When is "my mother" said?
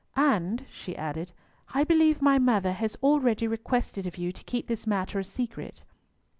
2.23-2.71